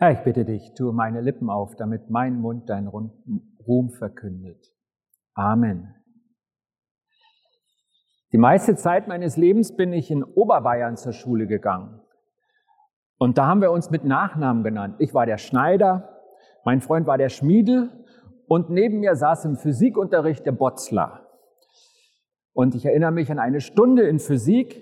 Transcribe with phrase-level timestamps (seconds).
[0.00, 4.72] Herr, ich bitte dich, tue meine Lippen auf, damit mein Mund dein Ruhm verkündet.
[5.34, 5.92] Amen.
[8.30, 12.00] Die meiste Zeit meines Lebens bin ich in Oberbayern zur Schule gegangen.
[13.18, 14.94] Und da haben wir uns mit Nachnamen genannt.
[15.00, 16.20] Ich war der Schneider,
[16.64, 17.90] mein Freund war der Schmiedel
[18.46, 21.26] und neben mir saß im Physikunterricht der Botzler.
[22.52, 24.80] Und ich erinnere mich an eine Stunde in Physik,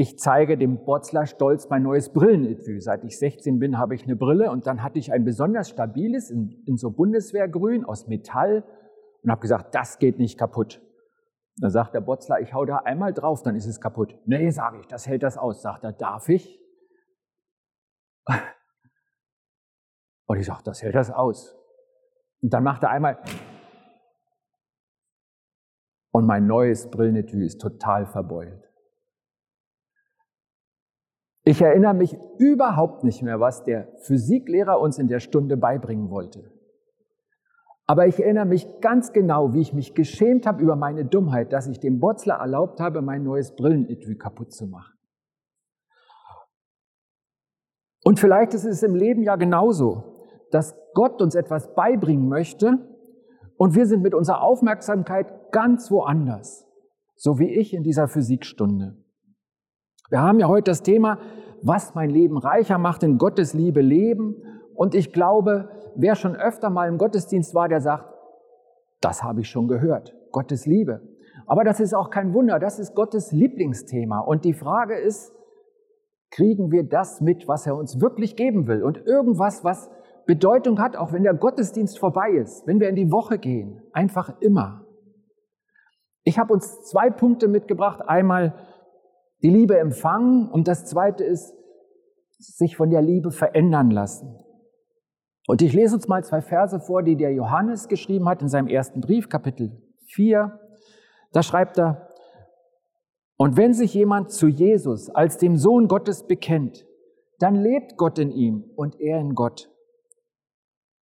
[0.00, 2.80] ich zeige dem Botzler stolz mein neues Brillenetui.
[2.80, 6.30] Seit ich 16 bin, habe ich eine Brille und dann hatte ich ein besonders stabiles
[6.30, 8.62] in, in so Bundeswehrgrün aus Metall
[9.24, 10.80] und habe gesagt, das geht nicht kaputt.
[11.56, 14.16] Dann sagt der Botzler, ich hau da einmal drauf, dann ist es kaputt.
[14.24, 15.62] Nee, sage ich, das hält das aus.
[15.62, 16.60] Sagt er, darf ich?
[20.26, 21.56] Und ich sage, das hält das aus.
[22.40, 23.18] Und dann macht er einmal
[26.12, 28.67] und mein neues Brillenetui ist total verbeult.
[31.48, 36.52] Ich erinnere mich überhaupt nicht mehr, was der Physiklehrer uns in der Stunde beibringen wollte.
[37.86, 41.66] Aber ich erinnere mich ganz genau, wie ich mich geschämt habe über meine Dummheit, dass
[41.66, 44.92] ich dem Botzler erlaubt habe, mein neues Brillenetui kaputt zu machen.
[48.04, 52.76] Und vielleicht ist es im Leben ja genauso, dass Gott uns etwas beibringen möchte
[53.56, 56.66] und wir sind mit unserer Aufmerksamkeit ganz woanders,
[57.16, 59.02] so wie ich in dieser Physikstunde.
[60.10, 61.18] Wir haben ja heute das Thema,
[61.62, 64.36] was mein Leben reicher macht, in Gottes Liebe leben.
[64.74, 68.06] Und ich glaube, wer schon öfter mal im Gottesdienst war, der sagt,
[69.00, 71.02] das habe ich schon gehört, Gottes Liebe.
[71.46, 74.20] Aber das ist auch kein Wunder, das ist Gottes Lieblingsthema.
[74.20, 75.34] Und die Frage ist,
[76.30, 78.82] kriegen wir das mit, was er uns wirklich geben will?
[78.82, 79.90] Und irgendwas, was
[80.26, 84.40] Bedeutung hat, auch wenn der Gottesdienst vorbei ist, wenn wir in die Woche gehen, einfach
[84.40, 84.84] immer.
[86.22, 88.02] Ich habe uns zwei Punkte mitgebracht.
[88.06, 88.54] Einmal
[89.42, 91.54] die Liebe empfangen und das zweite ist,
[92.38, 94.38] sich von der Liebe verändern lassen.
[95.46, 98.68] Und ich lese uns mal zwei Verse vor, die der Johannes geschrieben hat in seinem
[98.68, 100.58] ersten Brief, Kapitel 4.
[101.32, 102.08] Da schreibt er,
[103.36, 106.84] und wenn sich jemand zu Jesus als dem Sohn Gottes bekennt,
[107.38, 109.70] dann lebt Gott in ihm und er in Gott.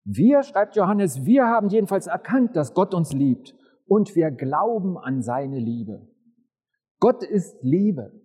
[0.04, 3.54] Wir, schreibt Johannes, wir haben jedenfalls erkannt, dass Gott uns liebt
[3.86, 6.08] und wir glauben an seine Liebe.
[6.98, 8.21] Gott ist Liebe.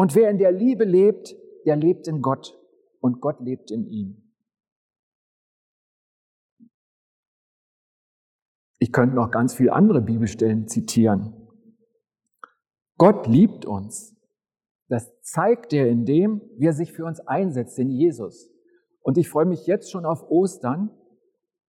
[0.00, 2.58] Und wer in der Liebe lebt, der lebt in Gott
[3.00, 4.32] und Gott lebt in ihm.
[8.78, 11.34] Ich könnte noch ganz viele andere Bibelstellen zitieren.
[12.96, 14.16] Gott liebt uns.
[14.88, 18.50] Das zeigt er in dem, wie er sich für uns einsetzt, in Jesus.
[19.02, 20.88] Und ich freue mich jetzt schon auf Ostern.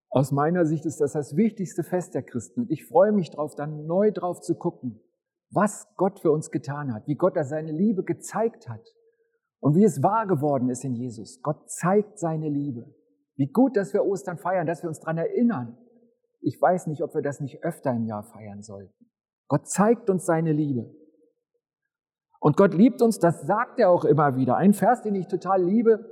[0.09, 2.61] Aus meiner Sicht ist das das wichtigste Fest der Christen.
[2.61, 5.01] Und ich freue mich darauf, dann neu drauf zu gucken,
[5.51, 8.87] was Gott für uns getan hat, wie Gott da seine Liebe gezeigt hat
[9.59, 11.41] und wie es wahr geworden ist in Jesus.
[11.41, 12.85] Gott zeigt seine Liebe.
[13.35, 15.77] Wie gut, dass wir Ostern feiern, dass wir uns daran erinnern.
[16.41, 18.93] Ich weiß nicht, ob wir das nicht öfter im Jahr feiern sollten.
[19.47, 20.89] Gott zeigt uns seine Liebe.
[22.39, 24.55] Und Gott liebt uns, das sagt er auch immer wieder.
[24.57, 26.11] Ein Vers, den ich total liebe,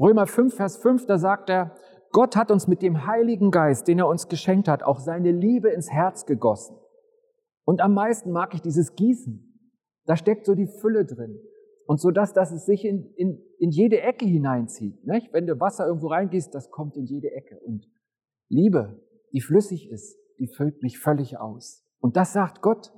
[0.00, 1.76] Römer 5, Vers 5, da sagt er,
[2.10, 5.68] Gott hat uns mit dem Heiligen Geist, den er uns geschenkt hat, auch seine Liebe
[5.68, 6.76] ins Herz gegossen.
[7.68, 9.44] Und am meisten mag ich dieses Gießen.
[10.06, 11.38] Da steckt so die Fülle drin.
[11.84, 15.06] Und so dass, dass es sich in, in, in jede Ecke hineinzieht.
[15.06, 15.34] Nicht?
[15.34, 17.60] Wenn du Wasser irgendwo reingießt, das kommt in jede Ecke.
[17.60, 17.86] Und
[18.48, 21.86] Liebe, die flüssig ist, die füllt mich völlig aus.
[22.00, 22.90] Und das sagt Gott.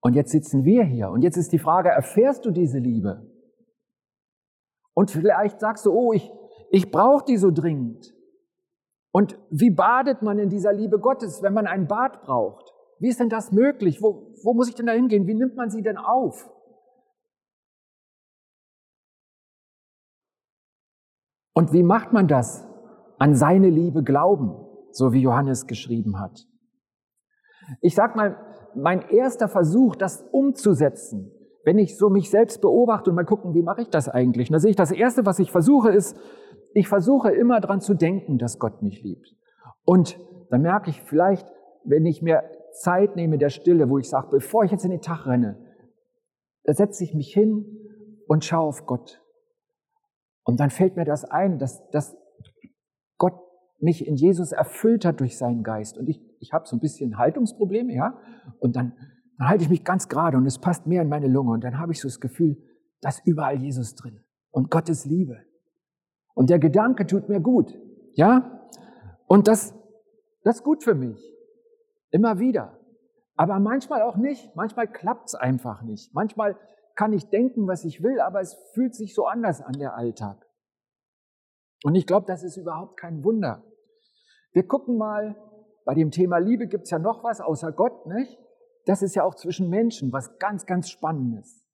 [0.00, 1.08] Und jetzt sitzen wir hier.
[1.10, 3.30] Und jetzt ist die Frage, erfährst du diese Liebe?
[4.92, 6.28] Und vielleicht sagst du, oh, ich,
[6.72, 8.12] ich brauche die so dringend.
[9.12, 12.72] Und wie badet man in dieser Liebe Gottes, wenn man ein Bad braucht?
[12.98, 14.02] Wie ist denn das möglich?
[14.02, 15.26] Wo, wo muss ich denn da hingehen?
[15.26, 16.50] Wie nimmt man sie denn auf?
[21.54, 22.66] Und wie macht man das?
[23.18, 24.56] An seine Liebe glauben,
[24.90, 26.46] so wie Johannes geschrieben hat.
[27.80, 28.36] Ich sag mal,
[28.74, 31.30] mein erster Versuch, das umzusetzen,
[31.64, 34.48] wenn ich so mich selbst beobachte und mal gucken, wie mache ich das eigentlich?
[34.48, 36.16] Da sehe ich, das erste, was ich versuche, ist,
[36.74, 39.34] ich versuche immer dran zu denken, dass Gott mich liebt.
[39.84, 40.18] Und
[40.50, 41.46] dann merke ich vielleicht,
[41.84, 42.42] wenn ich mir
[42.72, 45.58] Zeit nehme der Stille, wo ich sage, bevor ich jetzt in den Tag renne,
[46.64, 47.66] da setze ich mich hin
[48.26, 49.20] und schaue auf Gott.
[50.44, 52.16] Und dann fällt mir das ein, dass, dass
[53.18, 53.34] Gott
[53.78, 55.98] mich in Jesus erfüllt hat durch seinen Geist.
[55.98, 58.18] Und ich, ich habe so ein bisschen Haltungsprobleme, ja.
[58.58, 58.96] Und dann,
[59.38, 61.52] dann halte ich mich ganz gerade und es passt mehr in meine Lunge.
[61.52, 62.56] Und dann habe ich so das Gefühl,
[63.00, 65.38] da ist überall Jesus drin und Gottes Liebe.
[66.34, 67.78] Und der Gedanke tut mir gut.
[68.14, 68.68] Ja?
[69.26, 69.74] Und das,
[70.44, 71.20] das ist gut für mich.
[72.10, 72.78] Immer wieder.
[73.36, 74.54] Aber manchmal auch nicht.
[74.54, 76.14] Manchmal klappt es einfach nicht.
[76.14, 76.58] Manchmal
[76.94, 80.46] kann ich denken, was ich will, aber es fühlt sich so anders an, der Alltag.
[81.84, 83.64] Und ich glaube, das ist überhaupt kein Wunder.
[84.52, 85.36] Wir gucken mal,
[85.84, 88.38] bei dem Thema Liebe gibt es ja noch was außer Gott, nicht?
[88.84, 91.64] Das ist ja auch zwischen Menschen was ganz, ganz Spannendes.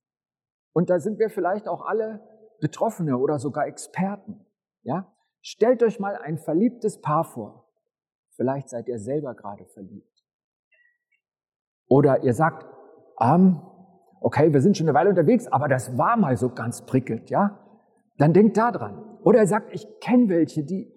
[0.73, 2.21] Und da sind wir vielleicht auch alle
[2.61, 4.47] Betroffene oder sogar Experten.
[4.83, 5.13] Ja?
[5.41, 7.69] Stellt euch mal ein verliebtes Paar vor.
[8.37, 10.07] Vielleicht seid ihr selber gerade verliebt.
[11.89, 12.67] Oder ihr sagt,
[13.21, 13.61] ähm,
[14.21, 17.59] okay, wir sind schon eine Weile unterwegs, aber das war mal so ganz prickelnd, ja?
[18.19, 19.19] Dann denkt da dran.
[19.23, 20.93] Oder er sagt, ich kenne welche, die,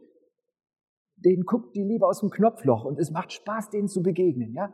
[1.15, 4.73] denen guckt die Liebe aus dem Knopfloch und es macht Spaß, denen zu begegnen, ja?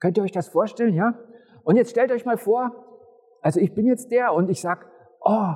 [0.00, 1.18] Könnt ihr euch das vorstellen, ja?
[1.64, 2.70] Und jetzt stellt euch mal vor,
[3.40, 4.86] also ich bin jetzt der und ich sag,
[5.20, 5.54] oh,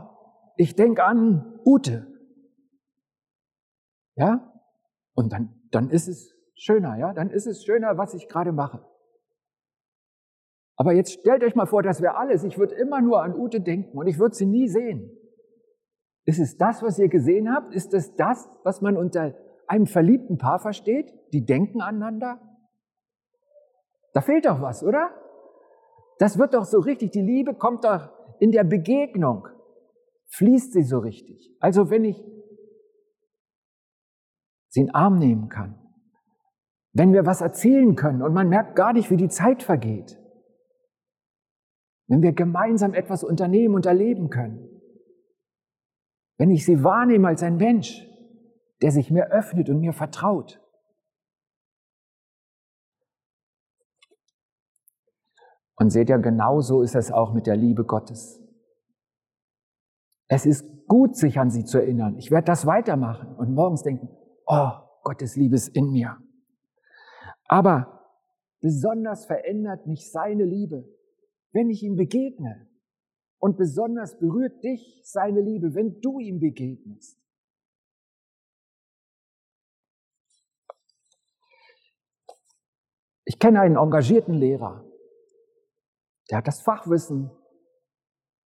[0.56, 2.06] ich denke an Ute.
[4.16, 4.52] Ja?
[5.14, 7.12] Und dann, dann ist es schöner, ja?
[7.12, 8.84] Dann ist es schöner, was ich gerade mache.
[10.76, 12.44] Aber jetzt stellt euch mal vor, das wäre alles.
[12.44, 15.10] Ich würde immer nur an Ute denken und ich würde sie nie sehen.
[16.24, 17.74] Ist es das, was ihr gesehen habt?
[17.74, 19.34] Ist es das, was man unter
[19.68, 21.12] einem verliebten Paar versteht?
[21.32, 22.40] Die denken aneinander?
[24.12, 25.10] Da fehlt doch was, oder?
[26.19, 27.12] Das wird doch so richtig.
[27.12, 28.10] Die Liebe kommt doch
[28.40, 29.48] in der Begegnung.
[30.28, 31.54] Fließt sie so richtig.
[31.60, 32.22] Also wenn ich
[34.76, 35.75] sie in den Arm nehmen kann,
[36.93, 40.19] wenn wir was erzählen können und man merkt gar nicht, wie die Zeit vergeht,
[42.08, 44.69] wenn wir gemeinsam etwas unternehmen und erleben können,
[46.38, 48.06] wenn ich sie wahrnehme als ein Mensch,
[48.82, 50.62] der sich mir öffnet und mir vertraut.
[55.79, 58.43] Und seht ihr, genauso ist es auch mit der Liebe Gottes.
[60.29, 62.17] Es ist gut, sich an sie zu erinnern.
[62.17, 64.08] Ich werde das weitermachen und morgens denken,
[64.46, 64.70] oh,
[65.02, 66.16] Gottes Liebe ist in mir.
[67.44, 68.04] Aber
[68.60, 70.88] besonders verändert mich seine Liebe,
[71.52, 72.69] wenn ich ihm begegne.
[73.38, 77.20] Und besonders berührt dich seine Liebe, wenn du ihm begegnest.
[83.25, 84.84] Ich kenne einen engagierten Lehrer,
[86.31, 87.31] der hat das Fachwissen,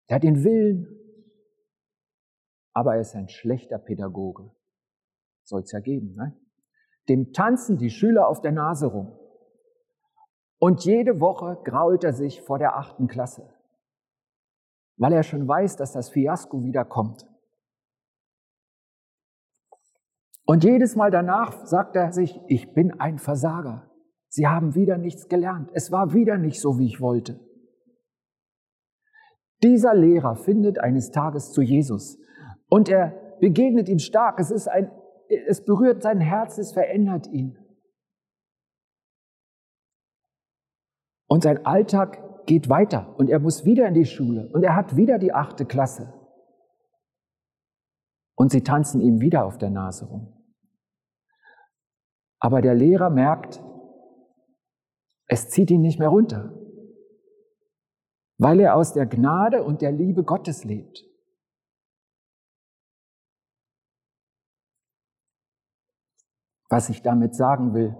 [0.08, 0.88] der hat den Willen,
[2.74, 4.52] aber er ist ein schlechter Pädagoge.
[5.48, 6.38] Soll es ja geben, ne?
[7.08, 9.18] Dem tanzen die Schüler auf der Nase rum.
[10.60, 13.50] Und jede Woche grault er sich vor der achten Klasse,
[14.98, 17.26] weil er schon weiß, dass das Fiasko wieder kommt.
[20.46, 23.90] Und jedes Mal danach sagt er sich, ich bin ein Versager.
[24.28, 25.70] Sie haben wieder nichts gelernt.
[25.74, 27.40] Es war wieder nicht so, wie ich wollte.
[29.64, 32.20] Dieser Lehrer findet eines Tages zu Jesus
[32.70, 34.40] und er begegnet ihm stark.
[34.40, 34.92] Es ist ein,
[35.30, 37.58] es berührt sein Herz, es verändert ihn.
[41.28, 44.96] Und sein Alltag geht weiter und er muss wieder in die Schule und er hat
[44.96, 46.14] wieder die achte Klasse.
[48.36, 50.34] Und sie tanzen ihm wieder auf der Nase rum.
[52.40, 53.62] Aber der Lehrer merkt,
[55.26, 56.54] es zieht ihn nicht mehr runter,
[58.38, 61.07] weil er aus der Gnade und der Liebe Gottes lebt.
[66.70, 67.96] Was ich damit sagen will,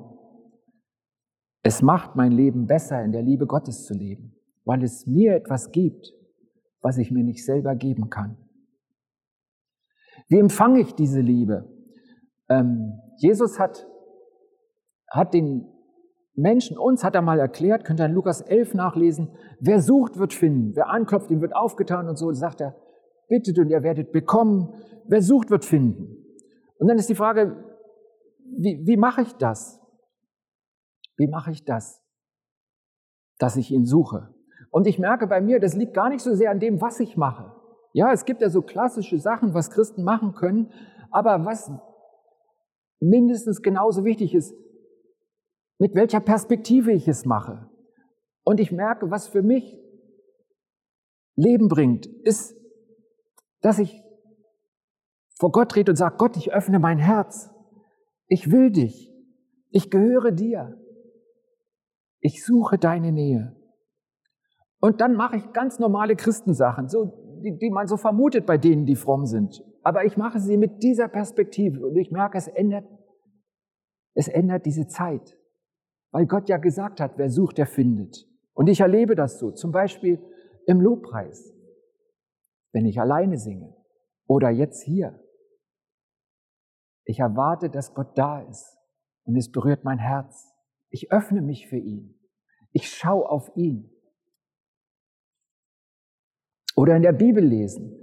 [1.64, 4.36] es macht mein Leben besser, in der Liebe Gottes zu leben,
[4.66, 6.14] weil es mir etwas gibt,
[6.82, 8.38] was ich mir nicht selber geben kann.
[10.30, 11.70] Wie empfange ich diese Liebe?
[12.50, 13.88] Ähm, Jesus hat,
[15.10, 15.68] hat den
[16.36, 20.34] Menschen, uns hat er mal erklärt, könnt ihr in Lukas 11 nachlesen, wer sucht, wird
[20.34, 22.76] finden, wer anklopft, ihm wird aufgetan und so, sagt er,
[23.28, 24.74] bittet und ihr werdet bekommen,
[25.08, 26.24] wer sucht, wird finden.
[26.78, 27.67] Und dann ist die Frage,
[28.58, 29.82] wie, wie mache ich das?
[31.18, 32.04] Wie mache ich das?
[33.40, 34.34] Dass ich ihn suche.
[34.72, 37.18] Und ich merke bei mir, das liegt gar nicht so sehr an dem, was ich
[37.18, 37.56] mache.
[37.94, 40.72] Ja, es gibt ja so klassische Sachen, was Christen machen können,
[41.10, 41.72] aber was
[43.00, 44.54] mindestens genauso wichtig ist,
[45.80, 47.70] mit welcher Perspektive ich es mache.
[48.44, 49.80] Und ich merke, was für mich
[51.36, 52.56] Leben bringt, ist,
[53.62, 54.04] dass ich
[55.40, 57.52] vor Gott rede und sage, Gott, ich öffne mein Herz.
[58.28, 59.14] Ich will dich.
[59.70, 60.78] Ich gehöre dir.
[62.20, 63.56] Ich suche deine Nähe.
[64.80, 68.86] Und dann mache ich ganz normale Christensachen, so, die, die man so vermutet bei denen,
[68.86, 69.64] die fromm sind.
[69.82, 72.86] Aber ich mache sie mit dieser Perspektive und ich merke, es ändert,
[74.14, 75.38] es ändert diese Zeit.
[76.12, 78.28] Weil Gott ja gesagt hat, wer sucht, der findet.
[78.54, 80.20] Und ich erlebe das so, zum Beispiel
[80.66, 81.54] im Lobpreis,
[82.72, 83.76] wenn ich alleine singe
[84.28, 85.20] oder jetzt hier.
[87.08, 88.78] Ich erwarte, dass Gott da ist
[89.24, 90.54] und es berührt mein Herz.
[90.90, 92.20] Ich öffne mich für ihn.
[92.74, 93.90] Ich schaue auf ihn.
[96.76, 97.98] Oder in der Bibel lesen.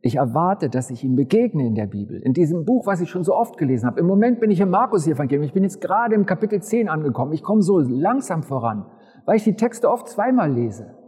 [0.00, 3.22] Ich erwarte, dass ich ihm begegne in der Bibel, in diesem Buch, was ich schon
[3.22, 4.00] so oft gelesen habe.
[4.00, 5.44] Im Moment bin ich im Markus-Evangelium.
[5.44, 7.32] Ich bin jetzt gerade im Kapitel 10 angekommen.
[7.32, 8.90] Ich komme so langsam voran,
[9.24, 10.98] weil ich die Texte oft zweimal lese.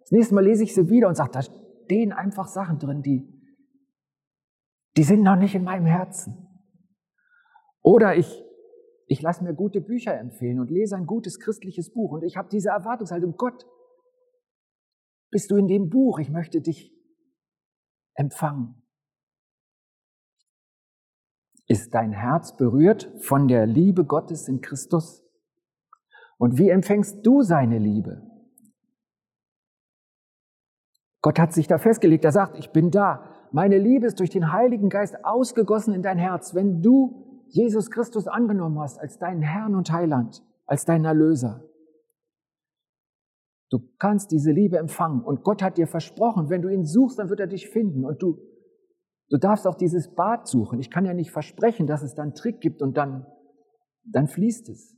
[0.00, 3.32] Das nächste Mal lese ich sie wieder und sage, da stehen einfach Sachen drin, die,
[4.96, 6.49] die sind noch nicht in meinem Herzen.
[7.82, 8.44] Oder ich,
[9.06, 12.48] ich lasse mir gute Bücher empfehlen und lese ein gutes christliches Buch und ich habe
[12.48, 13.66] diese Erwartungshaltung, Gott,
[15.30, 16.92] bist du in dem Buch, ich möchte dich
[18.14, 18.82] empfangen.
[21.66, 25.24] Ist dein Herz berührt von der Liebe Gottes in Christus?
[26.36, 28.26] Und wie empfängst du seine Liebe?
[31.22, 33.36] Gott hat sich da festgelegt, er sagt, ich bin da.
[33.52, 36.54] Meine Liebe ist durch den Heiligen Geist ausgegossen in dein Herz.
[36.54, 41.70] Wenn du Jesus Christus angenommen hast als deinen Herrn und Heiland, als deinen Erlöser,
[43.70, 47.30] Du kannst diese Liebe empfangen und Gott hat dir versprochen, wenn du ihn suchst, dann
[47.30, 48.36] wird er dich finden und du,
[49.28, 50.80] du darfst auch dieses Bad suchen.
[50.80, 53.26] Ich kann ja nicht versprechen, dass es dann einen Trick gibt und dann,
[54.02, 54.96] dann fließt es.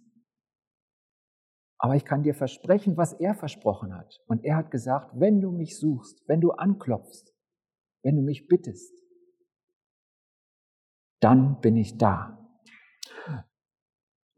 [1.77, 4.23] Aber ich kann dir versprechen, was er versprochen hat.
[4.27, 7.35] Und er hat gesagt, wenn du mich suchst, wenn du anklopfst,
[8.03, 8.95] wenn du mich bittest,
[11.21, 12.42] dann bin ich da.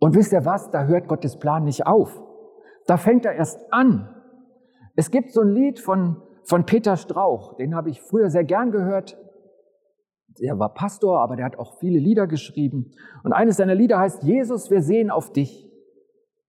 [0.04, 2.22] Und wisst ihr was, da hört Gottes Plan nicht auf.
[2.86, 4.14] Da fängt er erst an.
[4.96, 8.70] Es gibt so ein Lied von, von Peter Strauch, den habe ich früher sehr gern
[8.70, 9.16] gehört.
[10.40, 12.92] Er war Pastor, aber der hat auch viele Lieder geschrieben.
[13.22, 15.72] Und eines seiner Lieder heißt, Jesus, wir sehen auf dich.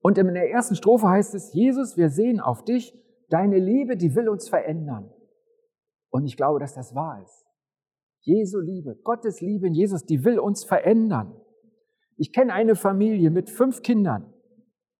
[0.01, 2.93] Und in der ersten Strophe heißt es, Jesus, wir sehen auf dich,
[3.29, 5.13] deine Liebe, die will uns verändern.
[6.09, 7.45] Und ich glaube, dass das wahr ist.
[8.19, 11.39] Jesu Liebe, Gottes Liebe in Jesus, die will uns verändern.
[12.17, 14.33] Ich kenne eine Familie mit fünf Kindern.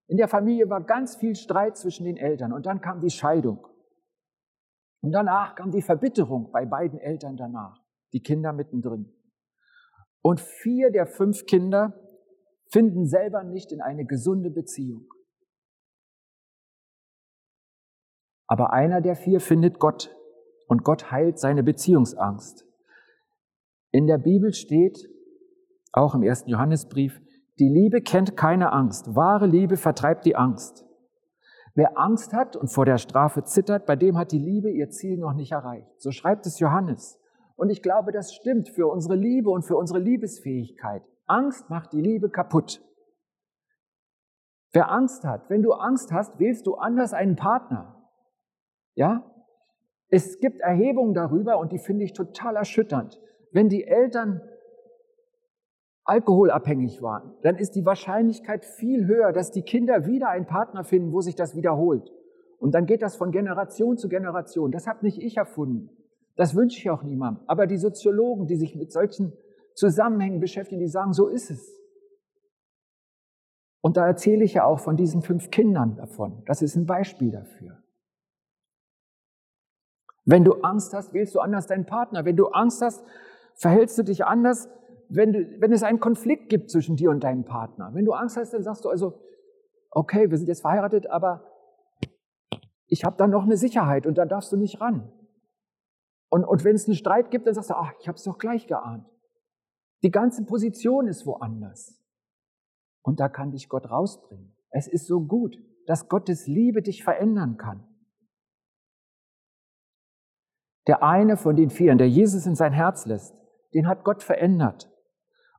[0.08, 3.66] In der Familie war ganz viel Streit zwischen den Eltern und dann kam die Scheidung.
[5.02, 7.82] Und danach kam die Verbitterung bei beiden Eltern danach,
[8.12, 9.14] die Kinder mittendrin.
[10.22, 11.94] Und vier der fünf Kinder
[12.72, 15.08] finden selber nicht in eine gesunde Beziehung.
[18.48, 20.16] Aber einer der vier findet Gott
[20.68, 22.66] und Gott heilt seine Beziehungsangst.
[23.92, 25.08] In der Bibel steht,
[25.96, 27.22] auch im ersten Johannesbrief,
[27.60, 29.16] die Liebe kennt keine Angst.
[29.16, 30.86] Wahre Liebe vertreibt die Angst.
[31.74, 35.18] Wer Angst hat und vor der Strafe zittert, bei dem hat die Liebe ihr Ziel
[35.18, 35.90] noch nicht erreicht.
[35.98, 37.20] So schreibt es Johannes.
[37.56, 41.04] Und ich glaube, das stimmt für unsere Liebe und für unsere Liebesfähigkeit.
[41.26, 42.82] Angst macht die Liebe kaputt.
[44.74, 48.10] Wer Angst hat, wenn du Angst hast, wählst du anders einen Partner.
[48.94, 49.32] Ja?
[50.10, 53.20] Es gibt Erhebungen darüber und die finde ich total erschütternd.
[53.52, 54.42] Wenn die Eltern
[56.06, 61.12] alkoholabhängig waren, dann ist die Wahrscheinlichkeit viel höher, dass die Kinder wieder einen Partner finden,
[61.12, 62.12] wo sich das wiederholt.
[62.60, 64.72] Und dann geht das von Generation zu Generation.
[64.72, 65.90] Das habe nicht ich erfunden.
[66.36, 67.44] Das wünsche ich auch niemandem.
[67.48, 69.34] Aber die Soziologen, die sich mit solchen
[69.74, 71.76] Zusammenhängen beschäftigen, die sagen, so ist es.
[73.82, 76.44] Und da erzähle ich ja auch von diesen fünf Kindern davon.
[76.46, 77.84] Das ist ein Beispiel dafür.
[80.26, 82.26] Wenn du Angst hast, wählst du anders deinen Partner.
[82.26, 83.06] Wenn du Angst hast,
[83.54, 84.70] verhältst du dich anders,
[85.10, 88.38] wenn, du, wenn es einen Konflikt gibt zwischen dir und deinem Partner, wenn du Angst
[88.38, 89.20] hast, dann sagst du also,
[89.92, 91.52] okay, wir sind jetzt verheiratet, aber
[92.88, 95.12] ich habe da noch eine Sicherheit und da darfst du nicht ran.
[96.30, 98.38] Und, und wenn es einen Streit gibt, dann sagst du, ach, ich habe es doch
[98.38, 99.08] gleich geahnt.
[100.04, 102.00] Die ganze Position ist woanders.
[103.02, 104.56] Und da kann dich Gott rausbringen.
[104.70, 107.88] Es ist so gut, dass Gottes Liebe dich verändern kann.
[110.88, 113.36] Der eine von den vieren, der Jesus in sein Herz lässt,
[113.74, 114.92] den hat Gott verändert.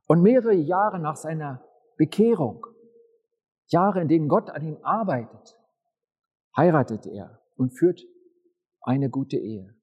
[0.07, 1.63] Und mehrere Jahre nach seiner
[1.97, 2.65] Bekehrung,
[3.67, 5.59] Jahre, in denen Gott an ihm arbeitet,
[6.55, 8.01] heiratet er und führt
[8.81, 9.75] eine gute Ehe.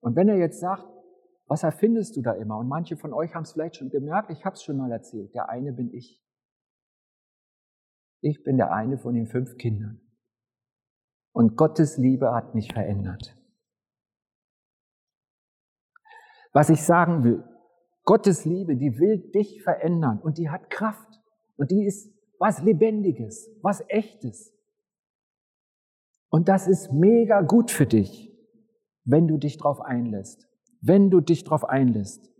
[0.00, 0.84] Und wenn er jetzt sagt,
[1.46, 2.58] was erfindest du da immer?
[2.58, 5.32] Und manche von euch haben es vielleicht schon gemerkt, ich habe es schon mal erzählt,
[5.34, 6.20] der eine bin ich.
[8.20, 10.00] Ich bin der eine von den fünf Kindern.
[11.32, 13.36] Und Gottes Liebe hat mich verändert.
[16.52, 17.44] Was ich sagen will,
[18.04, 21.20] Gottes Liebe, die will dich verändern und die hat Kraft
[21.56, 24.52] und die ist was Lebendiges, was Echtes.
[26.28, 28.34] Und das ist mega gut für dich,
[29.04, 30.48] wenn du dich darauf einlässt.
[30.80, 32.32] Wenn du dich darauf einlässt.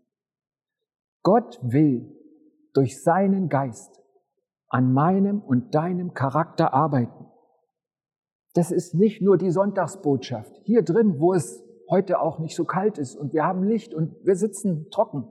[1.23, 2.17] Gott will
[2.73, 4.03] durch seinen Geist
[4.69, 7.27] an meinem und deinem Charakter arbeiten.
[8.55, 10.61] Das ist nicht nur die Sonntagsbotschaft.
[10.65, 14.17] Hier drin, wo es heute auch nicht so kalt ist und wir haben Licht und
[14.25, 15.31] wir sitzen trocken.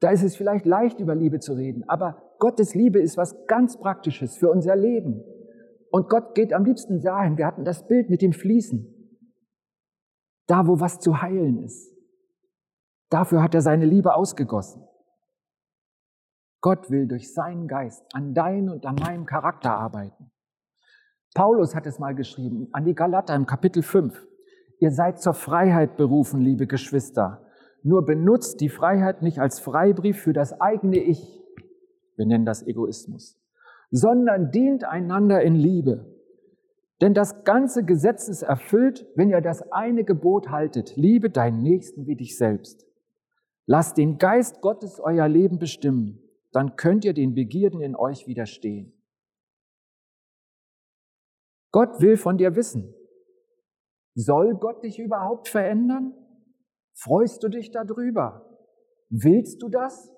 [0.00, 3.78] Da ist es vielleicht leicht, über Liebe zu reden, aber Gottes Liebe ist was ganz
[3.78, 5.22] Praktisches für unser Leben.
[5.90, 7.38] Und Gott geht am liebsten dahin.
[7.38, 8.92] Wir hatten das Bild mit dem Fließen.
[10.46, 11.92] Da, wo was zu heilen ist.
[13.08, 14.86] Dafür hat er seine Liebe ausgegossen.
[16.60, 20.30] Gott will durch seinen Geist an deinem und an meinem Charakter arbeiten.
[21.34, 24.26] Paulus hat es mal geschrieben an die Galater im Kapitel 5.
[24.80, 27.45] Ihr seid zur Freiheit berufen, liebe Geschwister.
[27.86, 31.40] Nur benutzt die Freiheit nicht als Freibrief für das eigene Ich.
[32.16, 33.38] Wir nennen das Egoismus.
[33.92, 36.04] Sondern dient einander in Liebe.
[37.00, 40.96] Denn das ganze Gesetz ist erfüllt, wenn ihr das eine Gebot haltet.
[40.96, 42.88] Liebe deinen Nächsten wie dich selbst.
[43.66, 46.20] Lasst den Geist Gottes euer Leben bestimmen.
[46.50, 49.00] Dann könnt ihr den Begierden in euch widerstehen.
[51.70, 52.92] Gott will von dir wissen.
[54.16, 56.14] Soll Gott dich überhaupt verändern?
[56.96, 58.58] Freust du dich darüber?
[59.10, 60.10] Willst du das?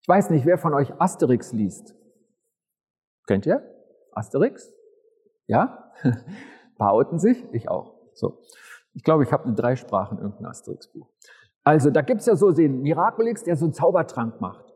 [0.00, 1.94] Ich weiß nicht, wer von euch Asterix liest.
[3.26, 3.62] Kennt ihr
[4.12, 4.74] Asterix?
[5.46, 5.92] Ja?
[6.78, 7.44] Behauten sich?
[7.52, 7.94] Ich auch.
[8.14, 8.40] So.
[8.94, 11.08] Ich glaube, ich habe eine Dreisprachen irgendein Asterix-Buch.
[11.62, 14.72] Also da gibt's ja so den Miraculix, der so einen Zaubertrank macht.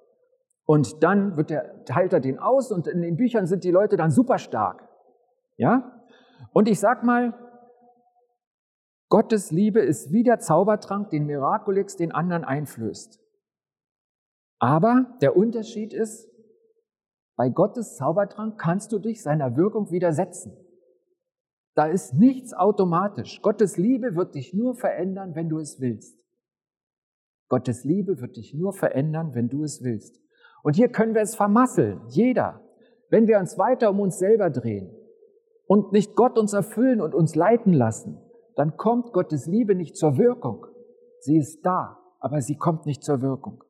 [0.65, 3.97] Und dann wird der, teilt er den aus und in den Büchern sind die Leute
[3.97, 4.89] dann super stark.
[5.57, 6.05] Ja?
[6.53, 7.35] Und ich sag mal,
[9.09, 13.21] Gottes Liebe ist wie der Zaubertrank, den Miraculix den anderen einflößt.
[14.59, 16.29] Aber der Unterschied ist,
[17.37, 20.57] bei Gottes Zaubertrank kannst du dich seiner Wirkung widersetzen.
[21.75, 23.43] Da ist nichts automatisch.
[23.43, 26.19] Gottes Liebe wird dich nur verändern, wenn du es willst.
[27.49, 30.19] Gottes Liebe wird dich nur verändern, wenn du es willst.
[30.63, 32.63] Und hier können wir es vermasseln, jeder.
[33.11, 34.91] Wenn wir uns weiter um uns selber drehen
[35.67, 38.19] und nicht Gott uns erfüllen und uns leiten lassen,
[38.57, 40.67] dann kommt Gottes Liebe nicht zur Wirkung.
[41.21, 43.63] Sie ist da, aber sie kommt nicht zur Wirkung.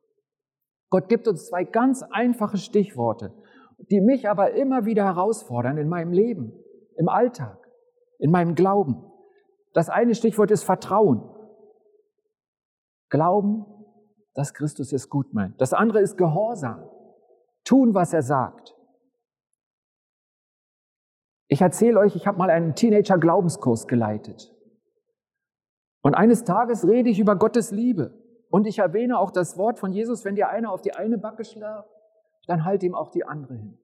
[0.89, 3.33] Gott gibt uns zwei ganz einfache Stichworte,
[3.91, 6.53] die mich aber immer wieder herausfordern in meinem Leben,
[6.95, 7.59] im Alltag,
[8.17, 9.03] in meinem Glauben.
[9.73, 11.29] Das eine Stichwort ist Vertrauen.
[13.09, 13.65] Glauben
[14.37, 15.59] dass Christus es gut meint.
[15.59, 16.87] Das andere ist Gehorsam.
[17.63, 18.75] Tun, was er sagt.
[21.47, 24.55] Ich erzähle euch, ich habe mal einen Teenager-Glaubenskurs geleitet.
[26.07, 28.13] Und eines Tages rede ich über Gottes Liebe.
[28.49, 31.43] Und ich erwähne auch das Wort von Jesus, wenn dir einer auf die eine Backe
[31.43, 31.83] schlägt,
[32.45, 33.77] dann halt ihm auch die andere hin.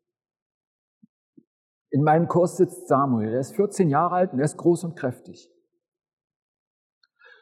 [1.90, 4.96] In meinem Kurs sitzt Samuel, er ist 14 Jahre alt und er ist groß und
[4.96, 5.52] kräftig.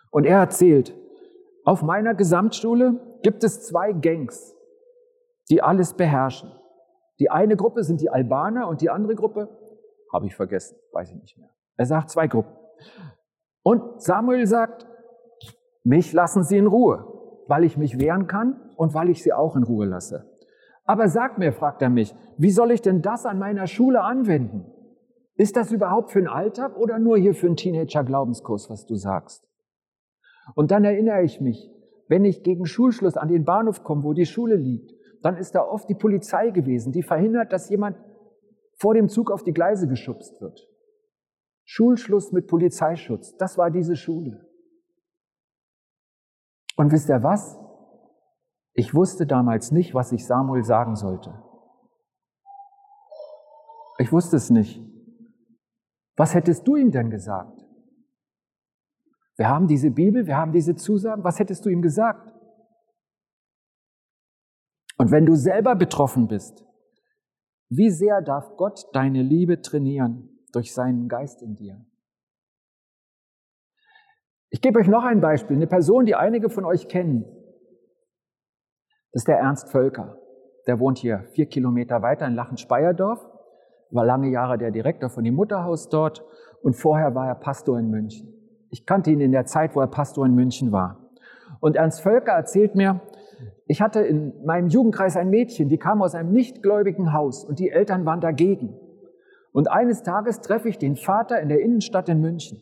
[0.10, 0.98] Und er erzählt,
[1.64, 4.56] auf meiner Gesamtschule gibt es zwei Gangs,
[5.52, 6.52] die alles beherrschen.
[7.20, 9.48] Die eine Gruppe sind die Albaner und die andere Gruppe,
[10.12, 11.52] habe ich vergessen, weiß ich nicht mehr.
[11.78, 12.56] Er sagt zwei Gruppen.
[13.64, 14.88] Und Samuel sagt,
[15.84, 19.56] mich lassen Sie in Ruhe, weil ich mich wehren kann und weil ich Sie auch
[19.56, 20.30] in Ruhe lasse.
[20.86, 24.66] Aber sag mir, fragt er mich, wie soll ich denn das an meiner Schule anwenden?
[25.36, 29.48] Ist das überhaupt für einen Alltag oder nur hier für einen Teenager-Glaubenskurs, was du sagst?
[30.56, 31.70] Und dann erinnere ich mich,
[32.08, 35.62] wenn ich gegen Schulschluss an den Bahnhof komme, wo die Schule liegt, dann ist da
[35.62, 37.98] oft die Polizei gewesen, die verhindert, dass jemand
[38.76, 40.68] vor dem Zug auf die Gleise geschubst wird.
[41.74, 44.46] Schulschluss mit Polizeischutz, das war diese Schule.
[46.76, 47.58] Und wisst ihr was?
[48.74, 51.42] Ich wusste damals nicht, was ich Samuel sagen sollte.
[54.00, 54.82] Ich wusste es nicht.
[56.18, 57.58] Was hättest du ihm denn gesagt?
[59.38, 61.24] Wir haben diese Bibel, wir haben diese Zusagen.
[61.24, 62.34] Was hättest du ihm gesagt?
[64.98, 66.66] Und wenn du selber betroffen bist,
[67.70, 71.86] wie sehr darf Gott deine Liebe trainieren durch seinen Geist in dir?
[74.50, 77.24] Ich gebe euch noch ein Beispiel, eine Person, die einige von euch kennen.
[79.12, 80.18] Das ist der Ernst Völker.
[80.68, 83.26] Der wohnt hier vier Kilometer weiter in Lachen-Speyerdorf,
[83.92, 86.24] war lange Jahre der Direktor von dem Mutterhaus dort
[86.62, 88.34] und vorher war er Pastor in München.
[88.70, 91.10] Ich kannte ihn in der Zeit, wo er Pastor in München war.
[91.60, 93.02] Und Ernst Völker erzählt mir,
[93.68, 97.70] ich hatte in meinem Jugendkreis ein Mädchen, die kam aus einem nichtgläubigen Haus und die
[97.70, 98.78] Eltern waren dagegen.
[99.52, 102.62] Und eines Tages treffe ich den Vater in der Innenstadt in München.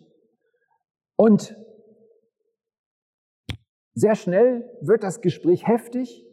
[1.15, 1.55] Und
[3.93, 6.25] sehr schnell wird das Gespräch heftig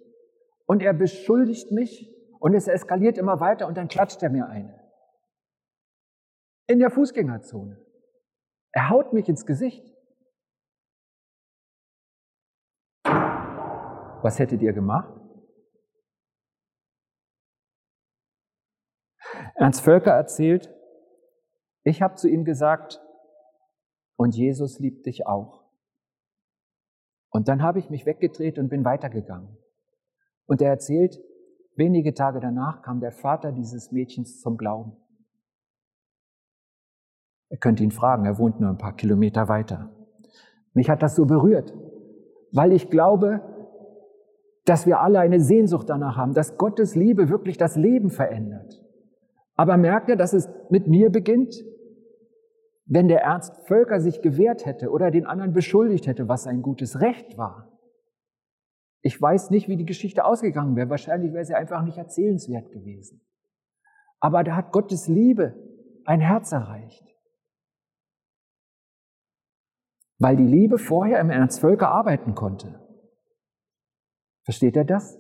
[0.66, 4.81] und er beschuldigt mich und es eskaliert immer weiter und dann klatscht er mir eine.
[6.69, 7.85] In der Fußgängerzone.
[8.73, 9.92] Er haut mich ins Gesicht.
[14.23, 15.25] Was hättet ihr gemacht?
[19.57, 20.73] Ernst Völker erzählt,
[21.83, 23.01] ich habe zu ihm gesagt,
[24.16, 25.64] und Jesus liebt dich auch.
[27.31, 29.57] Und dann habe ich mich weggedreht und bin weitergegangen.
[30.47, 31.21] Und er erzählt,
[31.75, 34.97] wenige Tage danach kam der Vater dieses Mädchens zum Glauben.
[37.51, 39.90] Ihr könnt ihn fragen, er wohnt nur ein paar Kilometer weiter.
[40.73, 41.75] Mich hat das so berührt,
[42.53, 43.40] weil ich glaube,
[44.64, 48.86] dass wir alle eine Sehnsucht danach haben, dass Gottes Liebe wirklich das Leben verändert.
[49.57, 51.55] Aber merkt ihr, dass es mit mir beginnt?
[52.85, 57.01] Wenn der Ernst Völker sich gewehrt hätte oder den anderen beschuldigt hätte, was sein gutes
[57.01, 57.73] Recht war.
[59.03, 60.90] Ich weiß nicht, wie die Geschichte ausgegangen wäre.
[60.90, 63.27] Wahrscheinlich wäre sie einfach nicht erzählenswert gewesen.
[64.21, 65.55] Aber da hat Gottes Liebe
[66.05, 67.05] ein Herz erreicht.
[70.19, 72.81] Weil die Liebe vorher im Ernst Völker arbeiten konnte.
[74.45, 75.19] Versteht ihr das?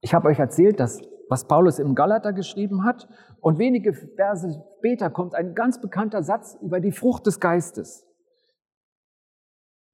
[0.00, 3.08] Ich habe euch erzählt, dass was Paulus im Galater geschrieben hat
[3.40, 8.06] und wenige Verse später kommt ein ganz bekannter Satz über die Frucht des Geistes.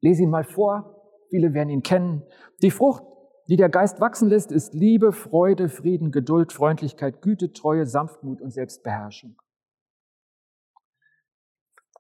[0.01, 2.23] Lese ihn mal vor, viele werden ihn kennen.
[2.63, 3.03] Die Frucht,
[3.49, 8.53] die der Geist wachsen lässt, ist Liebe, Freude, Frieden, Geduld, Freundlichkeit, Güte, Treue, Sanftmut und
[8.53, 9.37] Selbstbeherrschung.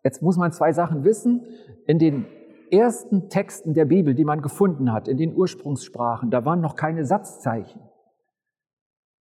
[0.03, 1.47] Jetzt muss man zwei Sachen wissen.
[1.87, 2.27] In den
[2.71, 7.05] ersten Texten der Bibel, die man gefunden hat, in den Ursprungssprachen, da waren noch keine
[7.05, 7.81] Satzzeichen.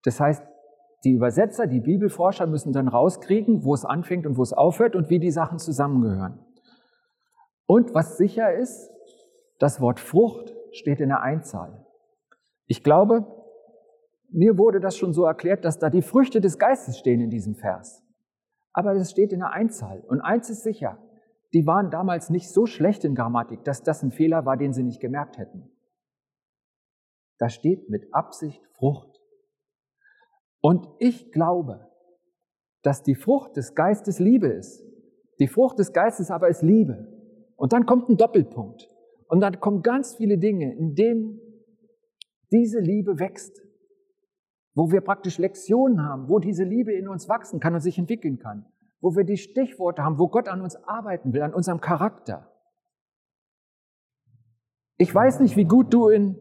[0.03, 0.43] Das heißt,
[1.03, 5.09] die Übersetzer, die Bibelforscher müssen dann rauskriegen, wo es anfängt und wo es aufhört und
[5.09, 6.39] wie die Sachen zusammengehören.
[7.65, 8.89] Und was sicher ist,
[9.59, 11.85] das Wort Frucht steht in der Einzahl.
[12.67, 13.25] Ich glaube,
[14.29, 17.55] mir wurde das schon so erklärt, dass da die Früchte des Geistes stehen in diesem
[17.55, 18.03] Vers.
[18.73, 20.01] Aber das steht in der Einzahl.
[20.07, 20.97] Und eins ist sicher,
[21.53, 24.83] die waren damals nicht so schlecht in Grammatik, dass das ein Fehler war, den sie
[24.83, 25.69] nicht gemerkt hätten.
[27.37, 29.12] Da steht mit Absicht Frucht.
[30.63, 31.88] Und ich glaube,
[32.82, 34.84] dass die Frucht des Geistes Liebe ist.
[35.39, 37.08] Die Frucht des Geistes aber ist Liebe.
[37.56, 38.88] Und dann kommt ein Doppelpunkt.
[39.28, 41.39] Und dann kommen ganz viele Dinge, in denen
[42.52, 43.62] diese Liebe wächst.
[44.73, 48.39] Wo wir praktisch Lektionen haben, wo diese Liebe in uns wachsen kann und sich entwickeln
[48.39, 48.65] kann
[49.04, 52.49] wo wir die Stichworte haben, wo Gott an uns arbeiten will, an unserem Charakter.
[54.97, 56.38] Ich weiß nicht, wie gut du in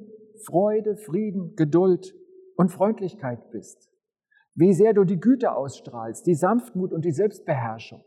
[0.47, 2.15] Freude, Frieden, Geduld
[2.57, 3.92] und Freundlichkeit bist,
[4.55, 8.05] wie sehr du die Güte ausstrahlst, die Sanftmut und die Selbstbeherrschung.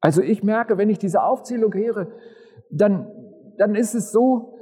[0.00, 2.08] Also ich merke, wenn ich diese Aufzählung höre,
[2.70, 3.10] dann,
[3.58, 4.56] dann ist es so,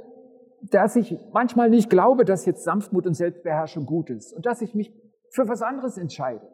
[0.61, 4.75] dass ich manchmal nicht glaube, dass jetzt Sanftmut und Selbstbeherrschung gut ist und dass ich
[4.75, 4.93] mich
[5.31, 6.45] für was anderes entscheide.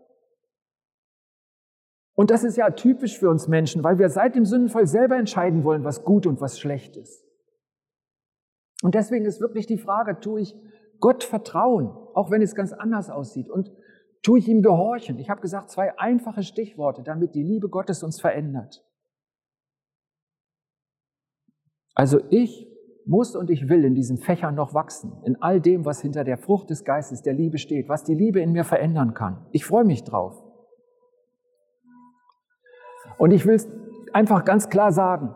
[2.14, 5.64] Und das ist ja typisch für uns Menschen, weil wir seit dem Sündenfall selber entscheiden
[5.64, 7.26] wollen, was gut und was schlecht ist.
[8.84, 10.56] Und deswegen ist wirklich die Frage, tue ich
[11.06, 13.72] Gott vertrauen, auch wenn es ganz anders aussieht, und
[14.24, 15.20] tue ich ihm gehorchen?
[15.20, 18.84] Ich habe gesagt, zwei einfache Stichworte, damit die Liebe Gottes uns verändert.
[21.94, 22.68] Also ich
[23.06, 26.40] muss und ich will in diesen Fächern noch wachsen, in all dem, was hinter der
[26.40, 29.46] Frucht des Geistes, der Liebe steht, was die Liebe in mir verändern kann.
[29.52, 30.44] Ich freue mich drauf.
[33.20, 33.70] Und ich will es
[34.12, 35.36] einfach ganz klar sagen,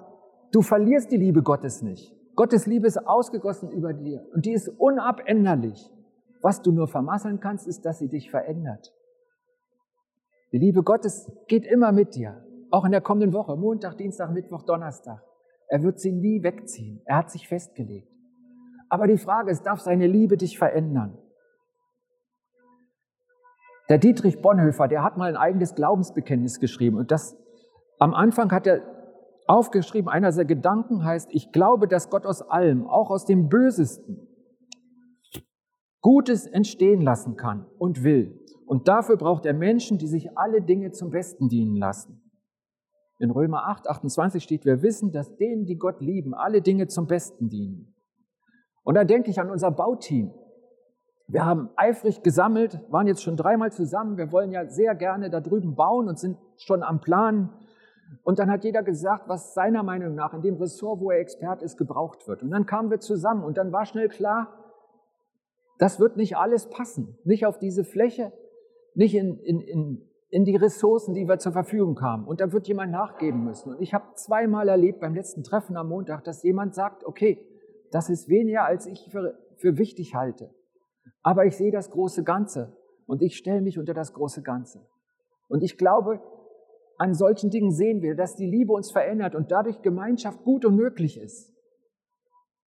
[0.51, 2.18] du verlierst die Liebe Gottes nicht.
[2.39, 5.91] Gottes Liebe ist ausgegossen über dir und die ist unabänderlich.
[6.41, 8.93] Was du nur vermasseln kannst, ist, dass sie dich verändert.
[10.53, 14.61] Die Liebe Gottes geht immer mit dir, auch in der kommenden Woche, Montag, Dienstag, Mittwoch,
[14.61, 15.21] Donnerstag.
[15.67, 17.01] Er wird sie nie wegziehen.
[17.03, 18.07] Er hat sich festgelegt.
[18.87, 21.17] Aber die Frage ist, darf seine Liebe dich verändern?
[23.89, 27.35] Der Dietrich Bonhoeffer, der hat mal ein eigenes Glaubensbekenntnis geschrieben und das
[27.97, 28.98] am Anfang hat er
[29.49, 34.27] aufgeschrieben, einer seiner Gedanken heißt, ich glaube, dass Gott aus allem, auch aus dem Bösesten,
[36.01, 38.39] Gutes entstehen lassen kann und will.
[38.65, 42.21] Und dafür braucht er Menschen, die sich alle Dinge zum Besten dienen lassen.
[43.17, 47.07] In Römer 8, 28 steht, wir wissen, dass denen, die Gott lieben, alle Dinge zum
[47.07, 47.95] Besten dienen.
[48.83, 50.31] Und da denke ich an unser Bauteam.
[51.27, 54.17] Wir haben eifrig gesammelt, waren jetzt schon dreimal zusammen.
[54.17, 57.51] Wir wollen ja sehr gerne da drüben bauen und sind schon am Plan,
[58.23, 61.61] und dann hat jeder gesagt, was seiner Meinung nach in dem Ressort, wo er Expert
[61.61, 62.43] ist, gebraucht wird.
[62.43, 64.59] Und dann kamen wir zusammen und dann war schnell klar,
[65.77, 67.17] das wird nicht alles passen.
[67.23, 68.33] Nicht auf diese Fläche,
[68.95, 72.27] nicht in, in, in, in die Ressourcen, die wir zur Verfügung haben.
[72.27, 73.73] Und da wird jemand nachgeben müssen.
[73.73, 77.45] Und ich habe zweimal erlebt beim letzten Treffen am Montag, dass jemand sagt, okay,
[77.91, 80.53] das ist weniger, als ich für, für wichtig halte.
[81.23, 82.75] Aber ich sehe das große Ganze
[83.07, 84.85] und ich stelle mich unter das große Ganze.
[85.47, 86.21] Und ich glaube,
[86.99, 90.75] an solchen Dingen sehen wir, dass die Liebe uns verändert und dadurch Gemeinschaft gut und
[90.75, 91.55] möglich ist.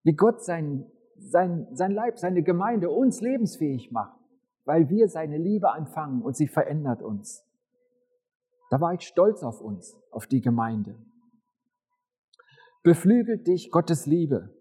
[0.04, 4.18] Wie Gott sein, sein, sein Leib, seine Gemeinde uns lebensfähig macht,
[4.64, 7.46] weil wir seine Liebe anfangen und sie verändert uns.
[8.70, 10.96] Da war ich stolz auf uns, auf die Gemeinde.
[12.82, 14.56] Beflügelt dich Gottes Liebe.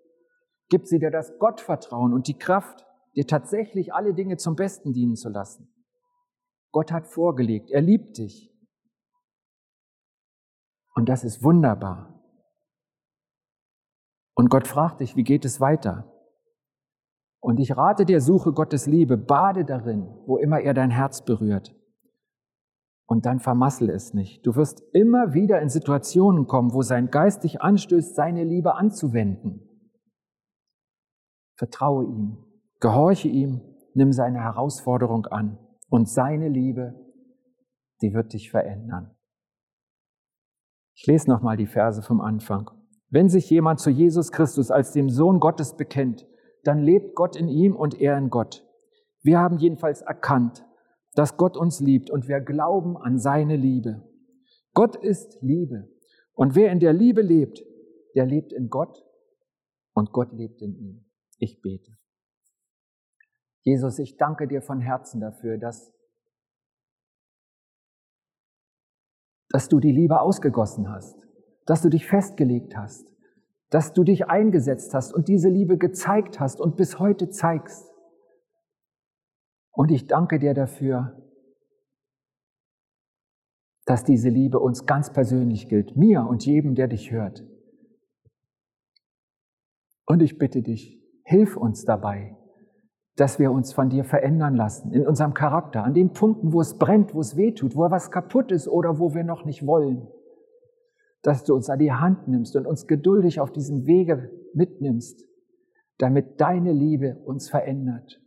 [0.67, 5.15] Gib sie dir das Gottvertrauen und die Kraft, dir tatsächlich alle Dinge zum Besten dienen
[5.15, 5.73] zu lassen.
[6.73, 8.50] Gott hat vorgelegt, er liebt dich.
[11.01, 12.13] Und das ist wunderbar.
[14.35, 16.13] Und Gott fragt dich, wie geht es weiter?
[17.39, 21.75] Und ich rate dir, suche Gottes Liebe, bade darin, wo immer er dein Herz berührt.
[23.07, 24.45] Und dann vermassel es nicht.
[24.45, 29.67] Du wirst immer wieder in Situationen kommen, wo sein Geist dich anstößt, seine Liebe anzuwenden.
[31.57, 32.45] Vertraue ihm,
[32.79, 33.61] gehorche ihm,
[33.95, 35.57] nimm seine Herausforderung an.
[35.89, 36.93] Und seine Liebe,
[38.03, 39.15] die wird dich verändern.
[41.01, 42.69] Ich lese nochmal die Verse vom Anfang.
[43.09, 46.27] Wenn sich jemand zu Jesus Christus als dem Sohn Gottes bekennt,
[46.63, 48.63] dann lebt Gott in ihm und er in Gott.
[49.23, 50.63] Wir haben jedenfalls erkannt,
[51.15, 54.07] dass Gott uns liebt und wir glauben an seine Liebe.
[54.75, 55.89] Gott ist Liebe.
[56.33, 57.63] Und wer in der Liebe lebt,
[58.13, 59.03] der lebt in Gott
[59.93, 61.05] und Gott lebt in ihm.
[61.39, 61.97] Ich bete.
[63.63, 65.95] Jesus, ich danke dir von Herzen dafür, dass,
[69.51, 71.17] dass du die Liebe ausgegossen hast,
[71.65, 73.05] dass du dich festgelegt hast,
[73.69, 77.89] dass du dich eingesetzt hast und diese Liebe gezeigt hast und bis heute zeigst.
[79.71, 81.17] Und ich danke dir dafür,
[83.85, 87.43] dass diese Liebe uns ganz persönlich gilt, mir und jedem, der dich hört.
[90.05, 92.37] Und ich bitte dich, hilf uns dabei,
[93.21, 96.77] dass wir uns von dir verändern lassen in unserem Charakter, an den Punkten, wo es
[96.77, 100.07] brennt, wo es weh tut, wo was kaputt ist oder wo wir noch nicht wollen
[101.21, 105.23] dass du uns an die Hand nimmst und uns geduldig auf diesem Wege mitnimmst,
[105.97, 108.21] damit deine Liebe uns verändert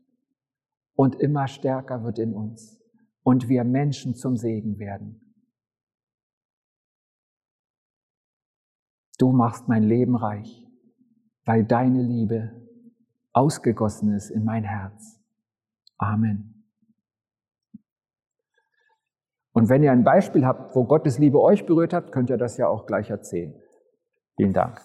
[0.95, 2.81] und immer stärker wird in uns
[3.23, 5.21] und wir Menschen zum Segen werden.
[9.19, 10.67] Du machst mein Leben reich,
[11.45, 12.63] weil deine Liebe
[13.35, 15.20] ausgegossen ist in mein Herz.
[15.99, 16.55] Amen.
[19.53, 22.57] Und wenn ihr ein Beispiel habt, wo Gottes Liebe euch berührt hat, könnt ihr das
[22.57, 23.55] ja auch gleich erzählen.
[24.37, 24.81] Vielen Dank.